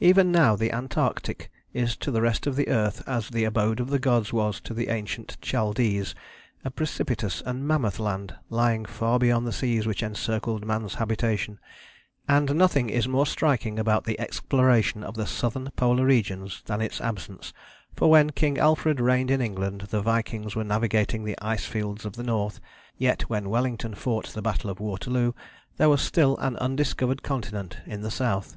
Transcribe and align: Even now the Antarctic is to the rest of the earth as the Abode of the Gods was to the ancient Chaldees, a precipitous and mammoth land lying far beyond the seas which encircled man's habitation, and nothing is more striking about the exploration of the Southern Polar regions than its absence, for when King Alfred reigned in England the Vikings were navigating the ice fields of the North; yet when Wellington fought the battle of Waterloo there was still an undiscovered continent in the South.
Even 0.00 0.32
now 0.32 0.56
the 0.56 0.72
Antarctic 0.72 1.50
is 1.74 1.98
to 1.98 2.10
the 2.10 2.22
rest 2.22 2.46
of 2.46 2.56
the 2.56 2.68
earth 2.68 3.06
as 3.06 3.28
the 3.28 3.44
Abode 3.44 3.78
of 3.78 3.90
the 3.90 3.98
Gods 3.98 4.32
was 4.32 4.58
to 4.62 4.72
the 4.72 4.88
ancient 4.88 5.36
Chaldees, 5.44 6.14
a 6.64 6.70
precipitous 6.70 7.42
and 7.44 7.68
mammoth 7.68 7.98
land 8.00 8.34
lying 8.48 8.86
far 8.86 9.18
beyond 9.18 9.46
the 9.46 9.52
seas 9.52 9.86
which 9.86 10.02
encircled 10.02 10.64
man's 10.64 10.94
habitation, 10.94 11.58
and 12.26 12.54
nothing 12.54 12.88
is 12.88 13.06
more 13.06 13.26
striking 13.26 13.78
about 13.78 14.04
the 14.04 14.18
exploration 14.18 15.04
of 15.04 15.14
the 15.14 15.26
Southern 15.26 15.70
Polar 15.76 16.06
regions 16.06 16.62
than 16.64 16.80
its 16.80 16.98
absence, 17.02 17.52
for 17.94 18.08
when 18.08 18.30
King 18.30 18.56
Alfred 18.56 18.98
reigned 18.98 19.30
in 19.30 19.42
England 19.42 19.82
the 19.90 20.00
Vikings 20.00 20.56
were 20.56 20.64
navigating 20.64 21.22
the 21.22 21.36
ice 21.44 21.66
fields 21.66 22.06
of 22.06 22.16
the 22.16 22.24
North; 22.24 22.60
yet 22.96 23.28
when 23.28 23.50
Wellington 23.50 23.94
fought 23.94 24.28
the 24.28 24.40
battle 24.40 24.70
of 24.70 24.80
Waterloo 24.80 25.32
there 25.76 25.90
was 25.90 26.00
still 26.00 26.38
an 26.38 26.56
undiscovered 26.56 27.22
continent 27.22 27.76
in 27.84 28.00
the 28.00 28.10
South. 28.10 28.56